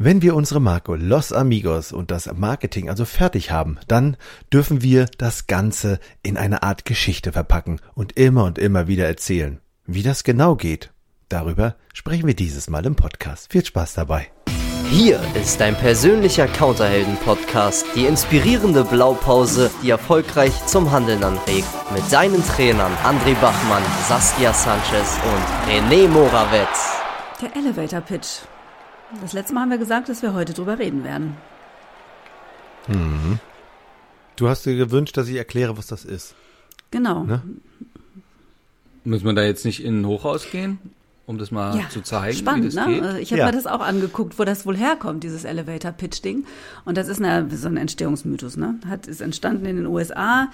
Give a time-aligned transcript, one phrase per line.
[0.00, 4.16] Wenn wir unsere Marke Los Amigos und das Marketing also fertig haben, dann
[4.52, 9.58] dürfen wir das Ganze in eine Art Geschichte verpacken und immer und immer wieder erzählen.
[9.86, 10.92] Wie das genau geht,
[11.28, 13.50] darüber sprechen wir dieses Mal im Podcast.
[13.50, 14.30] Viel Spaß dabei.
[14.88, 21.66] Hier ist dein persönlicher Counterhelden-Podcast, die inspirierende Blaupause, die erfolgreich zum Handeln anregt.
[21.92, 26.92] Mit deinen Trainern André Bachmann, Saskia Sanchez und René Morawetz.
[27.42, 28.42] Der Elevator Pitch.
[29.22, 31.36] Das letzte Mal haben wir gesagt, dass wir heute drüber reden werden.
[32.88, 33.38] Mhm.
[34.36, 36.34] Du hast dir gewünscht, dass ich erkläre, was das ist.
[36.90, 37.24] Genau.
[37.24, 37.42] Ne?
[39.04, 40.78] Muss man da jetzt nicht in ein Hochhaus gehen,
[41.26, 42.36] um das mal ja, zu zeigen?
[42.36, 42.94] Spannend, wie das ne?
[42.94, 43.02] Geht?
[43.02, 43.46] Also ich habe ja.
[43.46, 46.44] mir das auch angeguckt, wo das wohl herkommt, dieses Elevator Pitch Ding.
[46.84, 48.78] Und das ist eine, so ein Entstehungsmythos, ne?
[48.86, 50.48] Hat ist entstanden in den USA,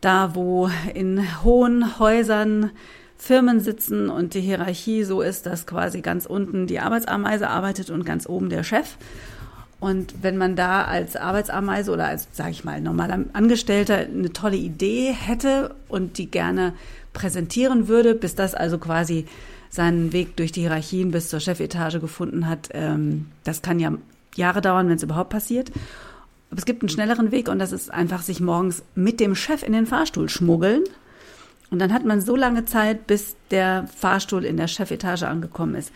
[0.00, 2.70] da wo in hohen Häusern
[3.18, 8.04] Firmen sitzen und die Hierarchie so ist, dass quasi ganz unten die Arbeitsameise arbeitet und
[8.04, 8.96] ganz oben der Chef.
[9.78, 14.56] Und wenn man da als Arbeitsameise oder als, sage ich mal, normaler Angestellter eine tolle
[14.56, 16.72] Idee hätte und die gerne
[17.12, 19.26] präsentieren würde, bis das also quasi
[19.70, 23.92] seinen Weg durch die Hierarchien bis zur Chefetage gefunden hat, ähm, das kann ja
[24.34, 25.70] Jahre dauern, wenn es überhaupt passiert.
[26.50, 29.62] Aber es gibt einen schnelleren Weg und das ist einfach sich morgens mit dem Chef
[29.62, 30.84] in den Fahrstuhl schmuggeln
[31.70, 35.92] und dann hat man so lange Zeit, bis der Fahrstuhl in der Chefetage angekommen ist,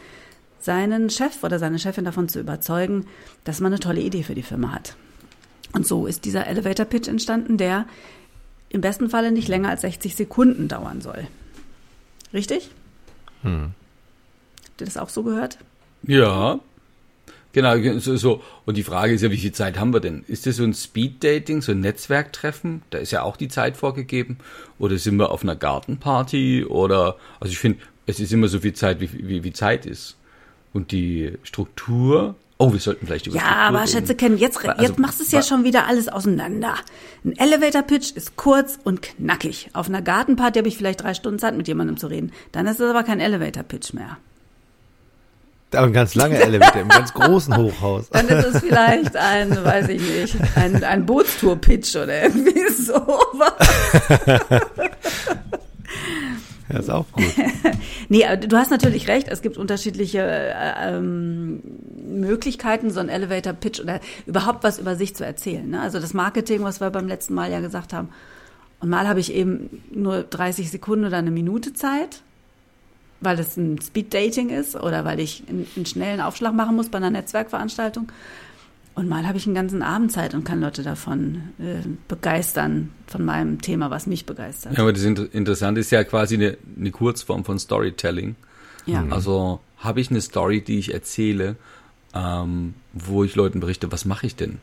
[0.61, 3.07] seinen Chef oder seine Chefin davon zu überzeugen,
[3.45, 4.95] dass man eine tolle Idee für die Firma hat.
[5.73, 7.87] Und so ist dieser Elevator Pitch entstanden, der
[8.69, 11.27] im besten Falle nicht länger als 60 Sekunden dauern soll.
[12.33, 12.71] Richtig?
[13.43, 13.73] Hm.
[14.67, 15.59] Habt ihr das auch so gehört?
[16.03, 16.61] Ja.
[17.53, 18.43] Genau, so, so.
[18.65, 20.25] Und die Frage ist ja, wie viel Zeit haben wir denn?
[20.29, 22.83] Ist das so ein Speed-Dating, so ein Netzwerktreffen?
[22.91, 24.39] Da ist ja auch die Zeit vorgegeben.
[24.79, 26.65] Oder sind wir auf einer Gartenparty?
[26.65, 30.17] Oder, also ich finde, es ist immer so viel Zeit, wie, wie, wie Zeit ist.
[30.73, 34.99] Und die Struktur, Oh, wir sollten vielleicht über Ja, aber Schätze kennen, jetzt, also, jetzt
[34.99, 36.75] machst du es ja schon wieder alles auseinander.
[37.25, 39.71] Ein Elevator-Pitch ist kurz und knackig.
[39.73, 42.33] Auf einer Gartenparty habe ich vielleicht drei Stunden Zeit, mit jemandem zu reden.
[42.53, 44.19] Dann ist es aber kein Elevator-Pitch mehr.
[45.75, 48.09] Aber ein ganz langer Elevator, im ganz großen Hochhaus.
[48.11, 53.53] Dann ist es vielleicht ein, weiß ich nicht, ein, ein Bootstour-Pitch oder irgendwie sowas.
[56.73, 57.25] Ja, ist auch gut.
[58.09, 61.61] nee, du hast natürlich recht, es gibt unterschiedliche äh, ähm,
[62.07, 65.69] Möglichkeiten, so ein Elevator-Pitch oder überhaupt was über sich zu erzählen.
[65.69, 65.81] Ne?
[65.81, 68.11] Also das Marketing, was wir beim letzten Mal ja gesagt haben.
[68.81, 72.23] Und mal habe ich eben nur 30 Sekunden oder eine Minute Zeit
[73.21, 77.11] weil es ein Speed-Dating ist oder weil ich einen, schnellen Aufschlag machen muss bei einer
[77.11, 78.11] Netzwerkveranstaltung.
[78.95, 83.25] Und mal habe ich einen ganzen Abend Zeit und kann Leute davon äh, begeistern, von
[83.25, 84.75] meinem Thema, was mich begeistert.
[84.75, 88.37] Ja, aber das Interessante ist ja quasi eine, eine Kurzform von Storytelling.
[88.87, 89.05] Ja.
[89.11, 91.57] Also habe ich eine Story, die ich erzähle,
[92.15, 94.59] ähm, wo ich Leuten berichte, was mache ich denn?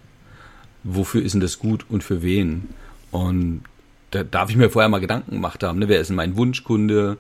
[0.84, 2.70] Wofür ist denn das gut und für wen?
[3.12, 3.64] Und
[4.12, 5.90] da darf ich mir vorher mal Gedanken gemacht haben, ne?
[5.90, 7.18] wer ist denn mein Wunschkunde?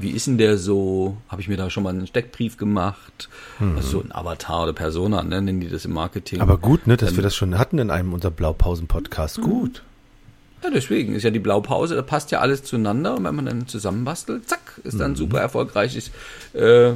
[0.00, 1.16] Wie ist denn der so?
[1.28, 3.28] Habe ich mir da schon mal einen Steckbrief gemacht?
[3.58, 3.76] Mhm.
[3.76, 6.40] Also so ein Avatar oder Persona, ne, nennen die das im Marketing.
[6.40, 9.38] Aber gut, ne, dass ähm, wir das schon hatten in einem unserer Blaupausen-Podcast.
[9.38, 9.42] Mhm.
[9.42, 9.82] Gut.
[10.62, 13.66] Ja, deswegen ist ja die Blaupause, da passt ja alles zueinander und wenn man dann
[13.66, 15.16] zusammenbastelt, zack, ist dann mhm.
[15.16, 16.10] super erfolgreiches
[16.52, 16.92] äh,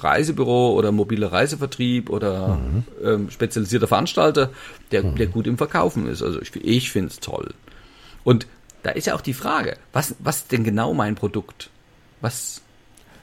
[0.00, 2.84] Reisebüro oder mobile Reisevertrieb oder mhm.
[3.02, 4.50] ähm, spezialisierter Veranstalter,
[4.92, 5.16] der, mhm.
[5.16, 6.22] der gut im Verkaufen ist.
[6.22, 7.54] Also ich, ich finde es toll.
[8.22, 8.46] Und
[8.84, 11.70] da ist ja auch die Frage, was, was ist denn genau mein Produkt?
[12.20, 12.62] Was,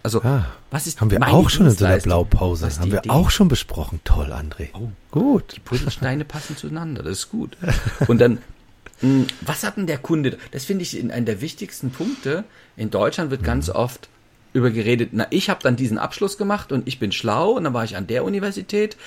[0.06, 2.70] also, ah, was ist Haben wir auch schon in so einer Blaupause.
[2.80, 3.10] Haben wir Idee?
[3.10, 4.02] auch schon besprochen.
[4.04, 4.70] Toll, André.
[4.74, 5.56] Oh, gut.
[5.56, 7.02] Die Puzzlesteine passen zueinander.
[7.02, 7.58] Das ist gut.
[8.08, 8.40] Und dann, mh,
[9.02, 10.38] hm, was hat denn der Kunde?
[10.52, 12.44] Das finde ich in einer der wichtigsten Punkte.
[12.78, 13.78] In Deutschland wird ganz mhm.
[13.78, 14.10] oft
[14.54, 17.74] über geredet, na, ich habe dann diesen Abschluss gemacht und ich bin schlau und dann
[17.74, 18.98] war ich an der Universität.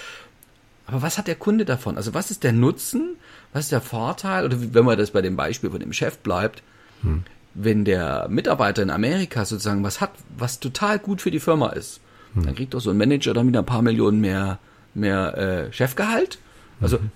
[0.88, 1.96] Aber was hat der Kunde davon?
[1.96, 3.16] Also was ist der Nutzen?
[3.52, 4.44] Was ist der Vorteil?
[4.44, 6.64] Oder wenn man das bei dem Beispiel von dem Chef bleibt,
[7.02, 7.22] hm
[7.54, 12.00] wenn der Mitarbeiter in Amerika sozusagen was hat, was total gut für die Firma ist,
[12.34, 12.44] hm.
[12.44, 14.58] dann kriegt doch so ein Manager dann wieder ein paar Millionen mehr,
[14.94, 16.38] mehr äh, Chefgehalt.
[16.80, 17.10] Also, mhm.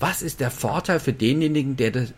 [0.00, 2.14] was ist der Vorteil für denjenigen, der, das,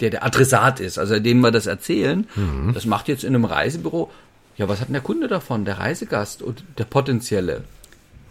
[0.00, 2.26] der der Adressat ist, also dem wir das erzählen?
[2.34, 2.72] Mhm.
[2.74, 4.10] Das macht jetzt in einem Reisebüro.
[4.58, 7.64] Ja, was hat denn der Kunde davon, der Reisegast und der potenzielle?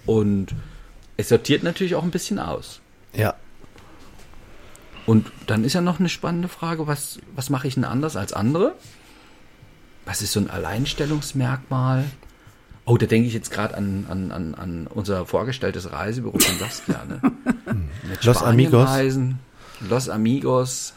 [0.06, 0.54] Und
[1.18, 2.82] es sortiert natürlich auch ein bisschen aus.
[3.14, 3.36] Ja,
[5.06, 8.34] und dann ist ja noch eine spannende Frage, was, was mache ich denn anders als
[8.34, 8.76] andere?
[10.06, 12.06] Was ist so ein Alleinstellungsmerkmal?
[12.86, 17.02] Oh, da denke ich jetzt gerade an, an, an, an unser vorgestelltes Reisebüro von Saskia.
[17.06, 17.22] Ne?
[18.24, 18.90] Los Amigos.
[18.90, 19.40] Reisen,
[19.88, 20.94] Los Amigos.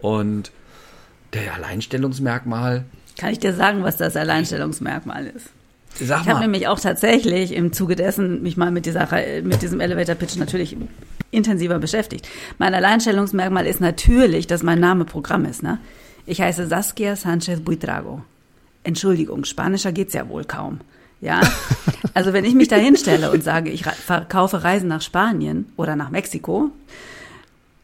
[0.00, 0.50] Und
[1.32, 2.84] der Alleinstellungsmerkmal.
[3.18, 5.50] Kann ich dir sagen, was das Alleinstellungsmerkmal ist?
[5.94, 9.08] Sag Ich habe nämlich auch tatsächlich im Zuge dessen mich mal mit dieser
[9.42, 10.76] mit diesem Elevator Pitch natürlich
[11.30, 12.28] intensiver beschäftigt.
[12.58, 15.62] Mein Alleinstellungsmerkmal ist natürlich, dass mein Name Programm ist.
[15.62, 15.78] Ne?
[16.26, 18.22] Ich heiße Saskia Sanchez Buitrago.
[18.82, 20.80] Entschuldigung, spanischer geht's ja wohl kaum.
[21.20, 21.40] Ja,
[22.14, 26.10] also wenn ich mich da hinstelle und sage, ich verkaufe Reisen nach Spanien oder nach
[26.10, 26.70] Mexiko,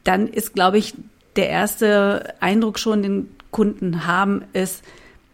[0.04, 0.94] dann ist, glaube ich,
[1.37, 4.82] der erste Eindruck schon, den Kunden haben, ist,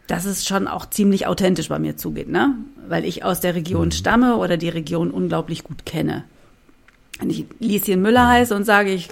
[0.07, 2.55] dass es schon auch ziemlich authentisch bei mir zugeht, ne?
[2.87, 6.25] Weil ich aus der Region stamme oder die Region unglaublich gut kenne.
[7.19, 9.09] Wenn ich Lieschen Müller heiße und sage, ich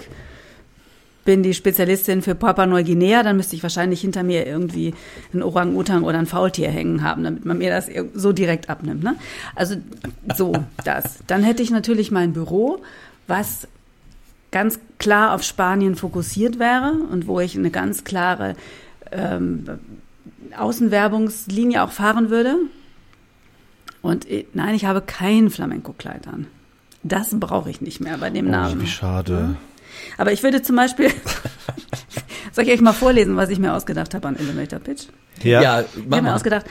[1.24, 4.94] bin die Spezialistin für Papua Neuguinea, dann müsste ich wahrscheinlich hinter mir irgendwie
[5.32, 9.04] einen Orang-Utan oder ein Faultier hängen haben, damit man mir das so direkt abnimmt.
[9.04, 9.16] Ne?
[9.54, 9.76] Also
[10.36, 10.52] so
[10.84, 11.18] das.
[11.26, 12.82] Dann hätte ich natürlich mein Büro,
[13.28, 13.68] was
[14.50, 18.54] ganz klar auf Spanien fokussiert wäre und wo ich eine ganz klare
[19.12, 19.64] ähm,
[20.56, 22.56] Außenwerbungslinie auch fahren würde.
[24.02, 26.46] Und äh, nein, ich habe kein Flamenco-Kleid an.
[27.02, 28.80] Das brauche ich nicht mehr bei dem Oh, Namen.
[28.82, 29.56] wie schade.
[30.18, 31.10] Aber ich würde zum Beispiel,
[32.52, 35.04] soll ich euch mal vorlesen, was ich mir ausgedacht habe an Elevator Pitch?
[35.42, 35.62] Ja.
[35.62, 36.66] Ja, Ich habe mir ausgedacht,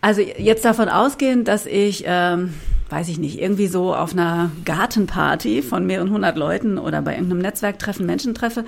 [0.00, 2.54] also jetzt davon ausgehend, dass ich, ähm,
[2.90, 7.42] weiß ich nicht, irgendwie so auf einer Gartenparty von mehreren hundert Leuten oder bei irgendeinem
[7.42, 8.64] Netzwerktreffen Menschen treffe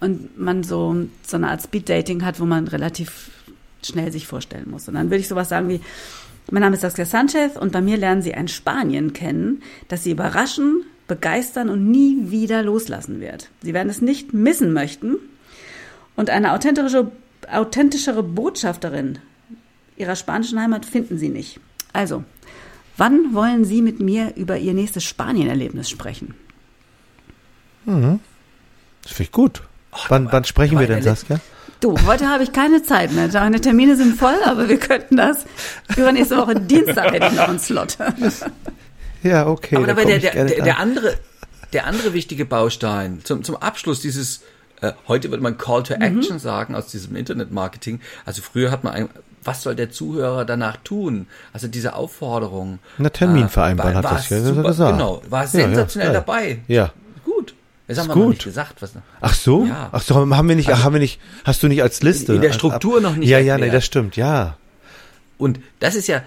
[0.00, 0.94] und man so,
[1.26, 3.30] so eine Art Speed-Dating hat, wo man relativ
[3.84, 4.88] schnell sich vorstellen muss.
[4.88, 5.80] Und dann würde ich sowas sagen wie,
[6.50, 10.10] mein Name ist Saskia Sanchez und bei mir lernen Sie ein Spanien kennen, das Sie
[10.10, 13.48] überraschen, begeistern und nie wieder loslassen wird.
[13.62, 15.16] Sie werden es nicht missen möchten
[16.16, 17.10] und eine authentische,
[17.50, 19.18] authentischere Botschafterin
[19.96, 21.60] Ihrer spanischen Heimat finden Sie nicht.
[21.92, 22.24] Also,
[22.96, 26.34] wann wollen Sie mit mir über Ihr nächstes Spanien-Erlebnis sprechen?
[29.02, 29.62] Das finde ich gut.
[30.08, 31.20] wann, wann sprechen wir denn, ehrlich.
[31.20, 31.40] Saskia?
[31.82, 33.26] Du, heute habe ich keine Zeit mehr.
[33.26, 35.44] Deine Termine sind voll, aber wir könnten das
[35.96, 37.98] übernächste Woche Dienstag hätte ich noch einen Slot.
[39.24, 39.76] Ja, okay.
[39.76, 41.14] Aber da da wäre komm der, der, der, andere,
[41.72, 44.42] der andere wichtige Baustein zum, zum Abschluss dieses,
[44.80, 48.00] äh, heute würde man Call to Action sagen aus diesem Internetmarketing.
[48.24, 49.08] Also früher hat man ein,
[49.42, 51.26] was soll der Zuhörer danach tun?
[51.52, 52.78] Also diese Aufforderung.
[52.98, 54.92] Na, Termin vereinbaren, war- hat das ja super, gesagt.
[54.92, 56.20] Genau, war sensationell ja, ja.
[56.20, 56.60] dabei.
[56.68, 56.92] Ja.
[57.88, 58.30] Das haben Ist wir noch gut.
[58.34, 58.80] nicht gesagt.
[58.80, 59.66] Was, Ach so?
[59.66, 59.88] Ja.
[59.92, 62.34] Ach so, haben wir nicht, haben wir nicht, hast du nicht als Liste?
[62.34, 64.56] In der als- Struktur noch nicht Ja, ja, nee, das stimmt, ja.
[65.38, 66.22] Und das ist ja,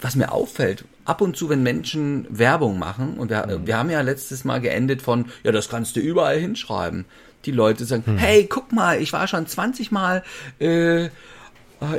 [0.00, 3.66] was mir auffällt, ab und zu, wenn Menschen Werbung machen, und wir, Mhm.
[3.66, 7.04] wir haben ja letztes Mal geendet von, ja, das kannst du überall hinschreiben.
[7.46, 8.18] Die Leute sagen, Mhm.
[8.18, 10.22] hey, guck mal, ich war schon 20 Mal
[10.60, 11.08] äh,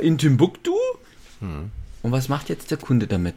[0.00, 0.72] in Timbuktu.
[1.40, 1.70] Mhm.
[2.02, 3.34] Und was macht jetzt der Kunde damit?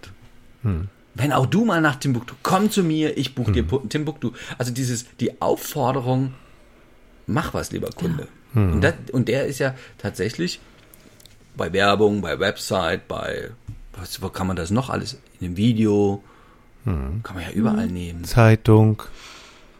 [1.16, 3.68] Wenn auch du mal nach Timbuktu, komm zu mir, ich buche dir Mhm.
[3.70, 4.32] Pu- Timbuktu.
[4.58, 6.34] Also dieses, die Aufforderung,
[7.26, 8.28] mach was, lieber Kunde.
[8.54, 10.60] Und, das, und der ist ja tatsächlich
[11.58, 13.50] bei Werbung, bei Website, bei,
[13.94, 15.18] was, wo kann man das noch alles?
[15.40, 16.24] In einem Video,
[16.86, 18.24] kann man ja überall nehmen.
[18.26, 19.02] Zeitung,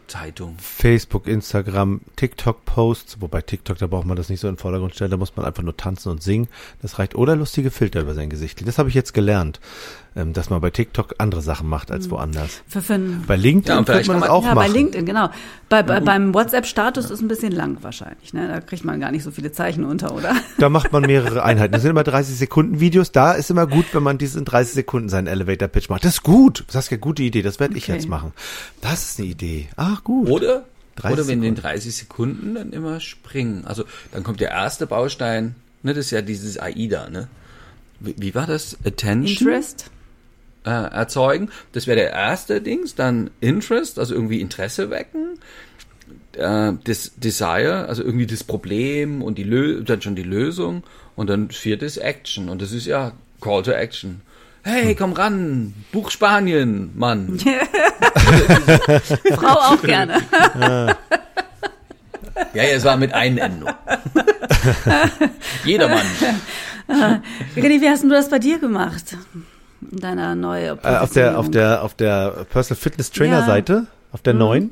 [0.06, 0.56] Zeitung.
[0.58, 5.10] Facebook, Instagram, TikTok-Posts, wobei TikTok, da braucht man das nicht so in den Vordergrund stellen,
[5.10, 6.48] da muss man einfach nur tanzen und singen.
[6.82, 7.14] Das reicht.
[7.14, 8.66] Oder lustige Filter über sein Gesicht.
[8.66, 9.60] Das habe ich jetzt gelernt,
[10.14, 12.62] ähm, dass man bei TikTok andere Sachen macht als woanders.
[12.68, 14.72] Für, für Bei LinkedIn Ja, könnte vielleicht man das auch ja, machen.
[14.72, 15.28] bei LinkedIn, genau.
[15.68, 18.32] Bei, bei, beim WhatsApp-Status ist ein bisschen lang wahrscheinlich.
[18.32, 18.46] Ne?
[18.48, 20.34] Da kriegt man gar nicht so viele Zeichen unter, oder?
[20.58, 21.72] Da macht man mehrere Einheiten.
[21.72, 23.12] Das sind immer 30 Sekunden Videos.
[23.12, 26.04] Da ist immer gut, wenn man dies in 30 Sekunden seinen Elevator Pitch macht.
[26.04, 26.64] Das ist gut.
[26.68, 27.42] Saskia, gute Idee.
[27.42, 27.92] Das werde ich Okay.
[27.94, 28.32] jetzt machen.
[28.80, 29.68] Das ist eine Idee.
[29.76, 30.28] Ach, gut.
[30.28, 30.64] Oder,
[30.96, 31.74] 30 oder wenn in den Sekunden.
[31.74, 33.64] 30 Sekunden dann immer springen.
[33.64, 37.28] Also dann kommt der erste Baustein, ne, das ist ja dieses AIDA, ne?
[38.00, 38.76] Wie, wie war das?
[38.84, 39.48] Attention?
[39.48, 39.90] Interest?
[40.66, 41.50] äh, erzeugen.
[41.72, 42.94] Das wäre der erste Dings.
[42.94, 45.38] Dann Interest, also irgendwie Interesse wecken.
[46.32, 50.82] Äh, das Desire, also irgendwie das Problem und die Lö dann schon die Lösung.
[51.14, 52.50] Und dann viertes Action.
[52.50, 54.20] Und das ist ja Call to Action.
[54.68, 57.38] Hey, komm ran, Buch Spanien, Mann.
[59.36, 60.20] Frau auch gerne.
[60.58, 60.88] Ja,
[62.52, 63.70] ja, es war mit Einendung.
[65.64, 66.04] Jedermann.
[67.56, 69.16] René, wie hast du das bei dir gemacht?
[69.92, 73.46] In deiner neuen Äh, auf der, auf der, auf der Personal Fitness Trainer Ja.
[73.46, 74.70] Seite, auf der neuen.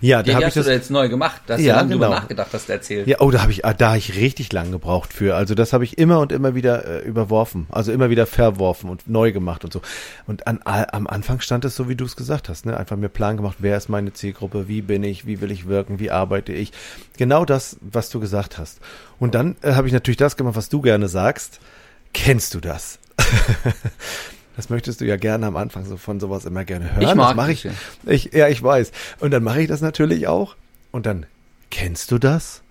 [0.00, 0.64] Ja, da habe ich das.
[0.64, 1.42] da jetzt neu gemacht.
[1.46, 2.08] Da hast du Ja, lange genau.
[2.08, 3.06] nachgedacht, hast du erzählt.
[3.06, 5.36] Ja, oh, da habe ich, ah, da habe ich richtig lang gebraucht für.
[5.36, 9.06] Also das habe ich immer und immer wieder äh, überworfen, also immer wieder verworfen und
[9.06, 9.82] neu gemacht und so.
[10.26, 12.74] Und an, am Anfang stand es so, wie du es gesagt hast, ne?
[12.74, 16.00] Einfach mir Plan gemacht, wer ist meine Zielgruppe, wie bin ich, wie will ich wirken,
[16.00, 16.72] wie arbeite ich.
[17.18, 18.80] Genau das, was du gesagt hast.
[19.18, 21.60] Und dann äh, habe ich natürlich das gemacht, was du gerne sagst.
[22.14, 22.98] Kennst du das?
[24.56, 27.02] Das möchtest du ja gerne am Anfang so von sowas immer gerne hören.
[27.02, 27.64] Ich mag das mache ich.
[27.64, 27.72] ja.
[28.06, 28.90] Ich, ja, ich weiß.
[29.20, 30.56] Und dann mache ich das natürlich auch.
[30.92, 31.26] Und dann
[31.70, 32.62] kennst du das?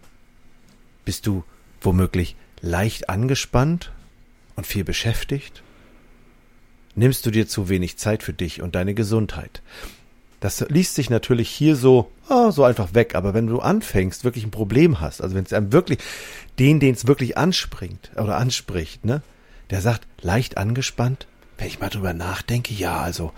[1.03, 1.43] Bist du
[1.81, 3.91] womöglich leicht angespannt
[4.55, 5.61] und viel beschäftigt?
[6.95, 9.61] nimmst du dir zu wenig Zeit für dich und deine Gesundheit.
[10.39, 14.43] Das liest sich natürlich hier so, oh, so einfach weg, aber wenn du anfängst, wirklich
[14.43, 15.99] ein Problem hast, also wenn es einem wirklich,
[16.59, 19.21] den, den es wirklich anspringt oder anspricht, ne,
[19.69, 21.27] der sagt, leicht angespannt,
[21.57, 23.31] wenn ich mal drüber nachdenke, ja, also,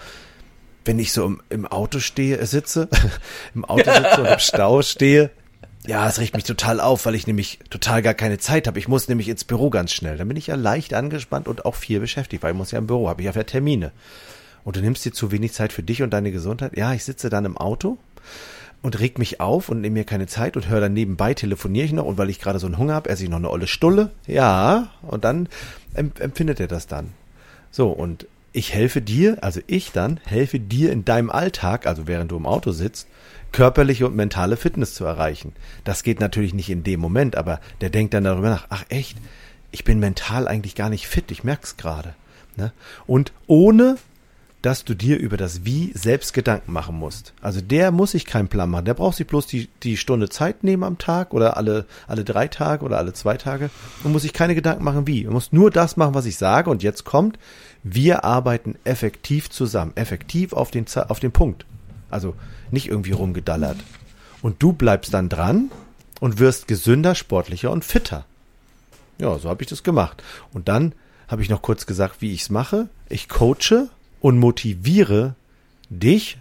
[0.85, 2.87] wenn ich so im, im Auto stehe, äh, sitze,
[3.55, 5.29] im Auto sitze und im Stau stehe,
[5.85, 8.77] ja, es riecht mich total auf, weil ich nämlich total gar keine Zeit habe.
[8.77, 10.17] Ich muss nämlich ins Büro ganz schnell.
[10.17, 12.87] Dann bin ich ja leicht angespannt und auch viel beschäftigt, weil ich muss ja im
[12.87, 13.91] Büro, habe ich ja Termine.
[14.65, 16.75] Und du nimmst dir zu wenig Zeit für dich und deine Gesundheit.
[16.75, 17.97] Ja, ich sitze dann im Auto
[18.81, 21.93] und reg mich auf und nehme mir keine Zeit und höre dann nebenbei, telefoniere ich
[21.93, 24.11] noch und weil ich gerade so einen Hunger habe, esse ich noch eine olle Stulle.
[24.25, 25.47] Ja, und dann
[25.93, 27.13] empfindet er das dann.
[27.71, 32.31] So, und ich helfe dir, also ich dann, helfe dir in deinem Alltag, also während
[32.31, 33.07] du im Auto sitzt,
[33.51, 35.53] körperliche und mentale Fitness zu erreichen.
[35.83, 39.17] Das geht natürlich nicht in dem Moment, aber der denkt dann darüber nach, ach echt,
[39.71, 42.15] ich bin mental eigentlich gar nicht fit, ich merk's gerade.
[42.55, 42.71] Ne?
[43.05, 43.97] Und ohne
[44.61, 47.33] dass du dir über das Wie selbst Gedanken machen musst.
[47.41, 48.85] Also der muss sich keinen Plan machen.
[48.85, 52.47] Der braucht sich bloß die, die Stunde Zeit nehmen am Tag oder alle, alle drei
[52.47, 53.69] Tage oder alle zwei Tage
[54.03, 55.25] und muss sich keine Gedanken machen, wie.
[55.25, 57.37] Er muss nur das machen, was ich sage und jetzt kommt,
[57.83, 61.65] wir arbeiten effektiv zusammen, effektiv auf den, auf den Punkt.
[62.09, 62.35] Also
[62.71, 63.77] nicht irgendwie rumgedallert.
[64.41, 65.71] Und du bleibst dann dran
[66.19, 68.25] und wirst gesünder, sportlicher und fitter.
[69.19, 70.23] Ja, so habe ich das gemacht.
[70.53, 70.93] Und dann
[71.27, 72.89] habe ich noch kurz gesagt, wie ich es mache.
[73.09, 73.89] Ich coache
[74.21, 75.35] und motiviere
[75.89, 76.37] dich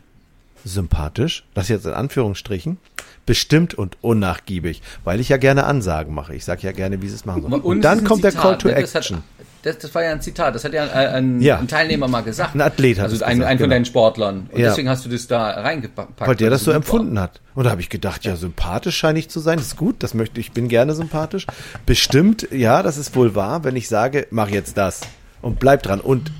[0.65, 2.79] sympathisch, das jetzt in Anführungsstrichen,
[3.25, 6.35] bestimmt und unnachgiebig, weil ich ja gerne Ansagen mache.
[6.35, 7.55] Ich sage ja gerne, wie sie es machen sollen.
[7.55, 8.69] Und, und dann kommt Zitat, der Call to?
[8.69, 9.17] Action.
[9.19, 9.25] Hat,
[9.63, 11.59] das, das, war ja ein Zitat, das hat ja ein, ja.
[11.59, 12.55] ein Teilnehmer mal gesagt.
[12.55, 13.75] Ein Athlet hat Also ein, gesagt, ein von genau.
[13.75, 14.49] deinen Sportlern.
[14.53, 14.69] Und Ja.
[14.69, 16.21] deswegen hast du das da reingepackt.
[16.21, 17.41] Weil der das so empfunden hat.
[17.55, 19.59] Und da habe ich gedacht, ja, sympathisch scheine ich zu sein.
[19.59, 21.47] Das ist gut, das möchte ich, bin gerne sympathisch.
[21.85, 25.01] Bestimmt, ja, das ist wohl wahr, wenn ich sage, mach jetzt das
[25.43, 26.01] und bleib dran.
[26.01, 26.31] Und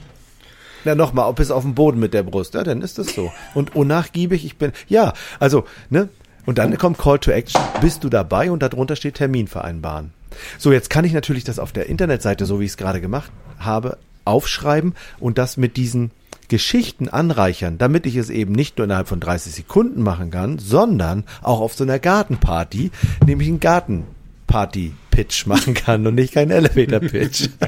[0.87, 3.33] na nochmal, bis auf den Boden mit der Brust, ja, dann ist das so.
[3.55, 6.09] Und unnachgiebig, ich bin, ja, also, ne?
[6.47, 10.13] Und dann kommt Call to Action, bist du dabei und darunter steht Termin vereinbaren.
[10.59, 13.33] So, jetzt kann ich natürlich das auf der Internetseite, so wie ich es gerade gemacht
[13.59, 16.13] habe, aufschreiben und das mit diesen
[16.49, 21.25] Geschichten anreichern, damit ich es eben nicht nur innerhalb von 30 Sekunden machen kann, sondern
[21.43, 22.93] auch auf so einer Gartenparty,
[23.27, 23.59] nämlich einen
[25.17, 27.49] Gartenparty-Pitch machen kann und nicht keinen Elevator-Pitch.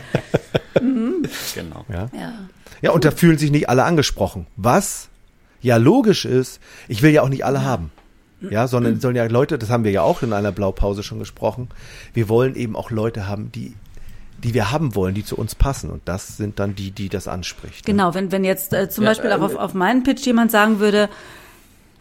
[1.55, 1.85] Genau.
[1.89, 2.09] ja?
[2.15, 2.33] Ja.
[2.81, 4.47] ja, und da fühlen sich nicht alle angesprochen.
[4.57, 5.09] Was
[5.61, 7.91] ja logisch ist, ich will ja auch nicht alle haben.
[8.41, 11.19] Ja, sondern es sollen ja Leute, das haben wir ja auch in einer Blaupause schon
[11.19, 11.69] gesprochen,
[12.15, 13.75] wir wollen eben auch Leute haben, die
[14.45, 15.91] die wir haben wollen, die zu uns passen.
[15.91, 17.89] Und das sind dann die, die das anspricht.
[17.89, 17.93] ne?
[17.93, 20.53] Genau, wenn, wenn jetzt äh, zum Ja, Beispiel auch äh, auf, auf meinen Pitch jemand
[20.53, 21.09] sagen würde,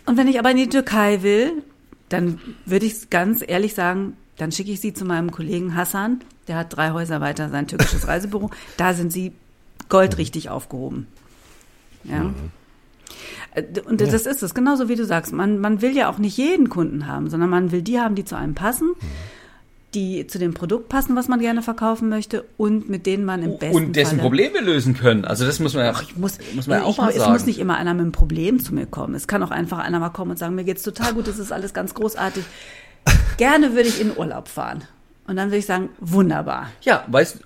[0.06, 1.64] und wenn ich aber in die Türkei will,
[2.10, 6.58] dann würde ich ganz ehrlich sagen, dann schicke ich sie zu meinem Kollegen Hassan, der
[6.58, 8.50] hat drei Häuser weiter sein türkisches Reisebüro.
[8.78, 9.34] Da sind sie
[9.90, 11.08] goldrichtig aufgehoben.
[12.04, 12.34] Ja.
[13.56, 15.34] Äh, Und das ist es, genauso wie du sagst.
[15.34, 18.26] Man, man will ja auch nicht jeden Kunden haben, sondern man will die haben, die
[18.26, 18.92] zu einem passen,
[19.94, 23.58] die zu dem Produkt passen, was man gerne verkaufen möchte und mit denen man im
[23.58, 25.26] besten Und dessen Falle Probleme lösen können.
[25.26, 27.34] Also das muss man ja, ich muss, muss man ja auch mal es sagen.
[27.34, 29.16] muss nicht immer einer mit einem Problem zu mir kommen.
[29.16, 31.52] Es kann auch einfach einer mal kommen und sagen, mir geht's total gut, das ist
[31.52, 32.44] alles ganz großartig.
[33.38, 34.84] Gerne würde ich in Urlaub fahren.
[35.28, 36.70] Und dann würde ich sagen, wunderbar.
[36.82, 37.40] Ja, weißt,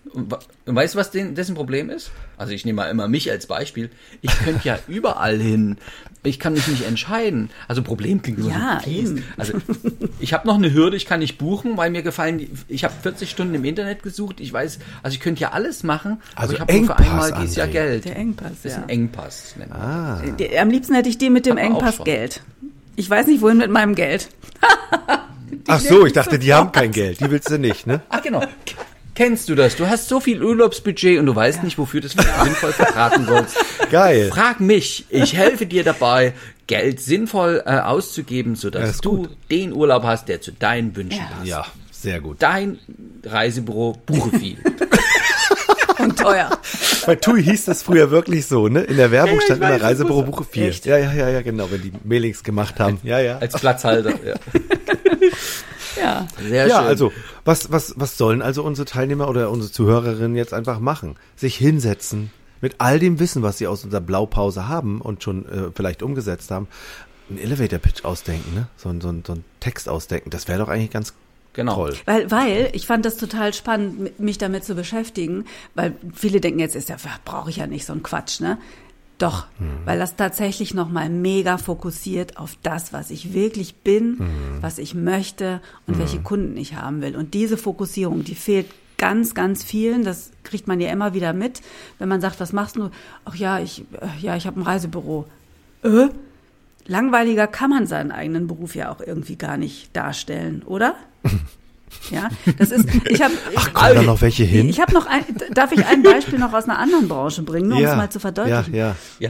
[0.68, 2.12] weißt du, was den, dessen Problem ist?
[2.38, 3.90] Also ich nehme mal immer mich als Beispiel.
[4.22, 5.78] Ich könnte ja überall hin.
[6.22, 7.50] Ich kann mich nicht entscheiden.
[7.68, 9.10] Also Problem klingt Ja, so fies.
[9.10, 9.24] eben.
[9.36, 9.54] Also
[10.20, 12.94] ich habe noch eine Hürde, ich kann nicht buchen, weil mir gefallen, die, ich habe
[13.02, 14.40] 40 Stunden im Internet gesucht.
[14.42, 17.32] Ich weiß, also ich könnte ja alles machen, Also aber ich habe nur für einmal
[17.42, 17.68] dieses Jahr.
[17.68, 18.06] Geld.
[18.06, 18.84] Der Engpass, Das ist ja.
[18.84, 19.56] ein Engpass.
[19.72, 20.22] Ah.
[20.60, 21.98] Am liebsten hätte ich die mit dem Engpass.
[22.04, 22.42] Geld.
[22.96, 24.30] Ich weiß nicht, wohin mit meinem Geld.
[25.68, 27.20] Ach so, ich dachte, die haben kein Geld.
[27.20, 28.02] Die willst du nicht, ne?
[28.10, 28.44] Ah, genau.
[29.14, 29.76] Kennst du das?
[29.76, 33.58] Du hast so viel Urlaubsbudget und du weißt nicht, wofür du das sinnvoll verbraten sollst.
[33.92, 34.30] Geil.
[34.34, 36.34] Frag mich, ich helfe dir dabei,
[36.68, 39.30] Geld sinnvoll äh, auszugeben, Ja, sodass ist du gut.
[39.52, 41.36] den Urlaub hast, der zu deinen Wünschen Ja.
[41.36, 41.48] passt.
[41.48, 42.38] Ja, sehr gut.
[42.40, 42.80] Dein
[43.26, 44.58] Reisebüro buche viel.
[46.00, 46.50] Und teuer.
[47.06, 48.82] Bei TUI hieß das früher wirklich so, ne?
[48.82, 50.68] In der Werbung stand immer Reisebüro Buche 4.
[50.70, 50.86] Echt?
[50.88, 52.98] Ja, ja, ja, ja, genau, wenn die Mailings gemacht haben.
[53.04, 53.38] Ja, ja.
[53.38, 54.12] Als Platzhalter.
[54.26, 54.34] Ja.
[56.00, 56.28] Ja.
[56.42, 56.88] Sehr Ja, schön.
[56.88, 57.12] also,
[57.46, 61.16] was, was, was sollen also unsere Teilnehmer oder unsere Zuhörerinnen jetzt einfach machen?
[61.36, 62.32] Sich hinsetzen,
[62.62, 66.52] mit all dem Wissen, was sie aus unserer Blaupause haben und schon äh, vielleicht umgesetzt
[66.52, 66.68] haben,
[67.30, 68.68] einen Elevator-Pitch ausdenken, ne?
[68.78, 70.30] So, ein- so, so ein Text ausdenken.
[70.30, 71.14] Das wäre doch eigentlich ganz
[71.54, 71.76] Genau.
[71.76, 71.94] toll.
[72.06, 75.44] Weil, weil ich fand das total spannend, mi- mich damit zu beschäftigen,
[75.76, 76.96] weil viele denken jetzt, ist ja,
[77.26, 78.58] brauche ich ja nicht so ein Quatsch, ne?
[79.22, 79.46] Doch,
[79.86, 84.18] weil das tatsächlich nochmal mega fokussiert auf das, was ich wirklich bin,
[84.62, 87.16] was ich möchte und welche Kunden ich haben will.
[87.16, 91.62] Und diese Fokussierung, die fehlt ganz, ganz vielen, das kriegt man ja immer wieder mit,
[91.98, 92.92] wenn man sagt, was machst du?
[93.26, 95.26] Ach ja, ich, äh, ja, ich habe ein Reisebüro.
[95.84, 96.10] Äh?
[96.86, 100.96] Langweiliger kann man seinen eigenen Beruf ja auch irgendwie gar nicht darstellen, oder?
[102.10, 104.68] Ja, das ist, ich habe, Ach, kommen da noch welche hin?
[104.70, 107.78] ich habe noch ein, darf ich ein Beispiel noch aus einer anderen Branche bringen, nur
[107.78, 108.74] um es mal zu verdeutlichen.
[108.74, 109.30] Ja, ja.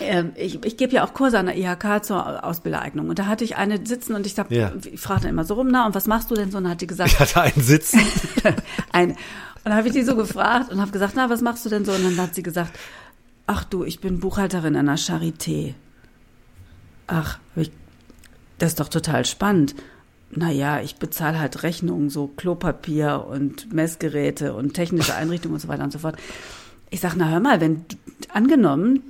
[0.00, 3.08] Ähm, ich, ich gebe ja auch Kurse an der IHK zur Ausbildereignung.
[3.08, 4.72] Und da hatte ich eine sitzen und ich sag, Ja.
[4.90, 6.58] ich fragte immer so rum, na, und was machst du denn so?
[6.58, 8.00] Und dann hat die gesagt, Ich hatte einen Sitzen.
[8.92, 9.16] ein, und
[9.64, 11.92] dann habe ich die so gefragt und habe gesagt, na, was machst du denn so?
[11.92, 12.72] Und dann hat sie gesagt,
[13.46, 15.74] ach du, ich bin Buchhalterin an der Charité.
[17.06, 17.38] Ach,
[18.58, 19.74] das ist doch total spannend.
[20.32, 25.82] Naja, ich bezahle halt Rechnungen, so Klopapier und Messgeräte und technische Einrichtungen und so weiter
[25.82, 26.16] und so fort.
[26.90, 27.84] Ich sag, na hör mal, wenn
[28.32, 29.02] angenommen,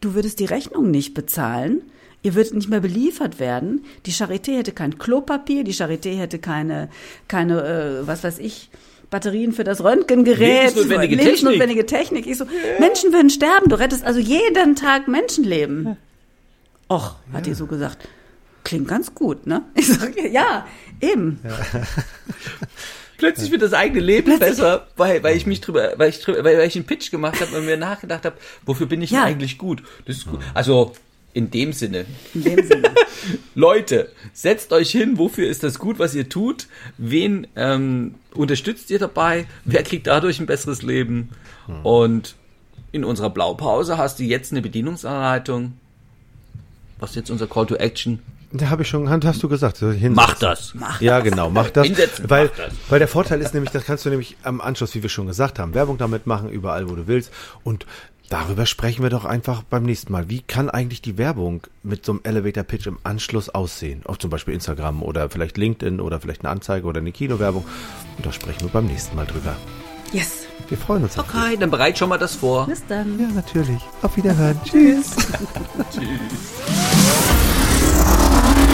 [0.00, 1.82] du würdest die Rechnung nicht bezahlen,
[2.22, 6.88] ihr würdet nicht mehr beliefert werden, die Charité hätte kein Klopapier, die Charité hätte keine,
[7.28, 8.70] keine, äh, was weiß ich,
[9.08, 12.26] Batterien für das Röntgengerät, Lebensnotwendige lebensnotwendige Technik.
[12.26, 12.44] Ich so,
[12.78, 15.96] Menschen würden sterben, du rettest also jeden Tag Menschenleben.
[16.88, 18.08] Och, hat die so gesagt.
[18.70, 19.62] Klingt ganz gut, ne?
[19.74, 20.64] Ich sag, ja,
[21.00, 21.40] eben.
[23.18, 26.56] Plötzlich wird das eigene Leben besser, weil, weil ich mich drüber, weil ich drüber, weil,
[26.56, 29.24] weil ich einen Pitch gemacht habe und mir nachgedacht habe, wofür bin ich Ja.
[29.24, 29.82] eigentlich gut?
[30.06, 30.38] Das ist gut.
[30.54, 30.92] Also
[31.32, 32.94] in dem Sinne, In dem Sinne.
[33.56, 36.68] Leute, setzt euch hin, wofür ist das gut, was ihr tut?
[36.96, 39.46] Wen ähm, unterstützt ihr dabei?
[39.64, 41.30] Wer kriegt dadurch ein besseres Leben?
[41.82, 42.36] Und
[42.92, 45.72] in unserer Blaupause hast du jetzt eine Bedienungsanleitung.
[47.00, 48.20] Was ist jetzt unser Call to Action?
[48.52, 49.76] Da habe ich schon, hast du gesagt.
[49.76, 50.14] so hinsetzen.
[50.14, 50.74] Mach das.
[50.98, 51.86] Ja, genau, mach das.
[51.86, 52.72] Hinsetzen, weil, mach das.
[52.88, 55.58] weil der Vorteil ist nämlich, das kannst du nämlich am Anschluss, wie wir schon gesagt
[55.58, 57.32] haben, Werbung damit machen, überall, wo du willst.
[57.62, 57.86] Und
[58.28, 60.28] darüber sprechen wir doch einfach beim nächsten Mal.
[60.28, 64.02] Wie kann eigentlich die Werbung mit so einem Elevator Pitch im Anschluss aussehen?
[64.04, 67.64] Auf zum Beispiel Instagram oder vielleicht LinkedIn oder vielleicht eine Anzeige oder eine Kinowerbung.
[68.16, 69.56] Und da sprechen wir beim nächsten Mal drüber.
[70.12, 70.46] Yes.
[70.68, 71.34] Wir freuen uns auf dich.
[71.34, 72.66] Okay, dann bereit schon mal das vor.
[72.66, 73.18] Bis dann.
[73.18, 73.80] Ja, natürlich.
[74.02, 74.58] Auf Wiederhören.
[74.64, 75.16] Tschüss.
[75.92, 77.40] Tschüss.
[78.42, 78.69] Oh,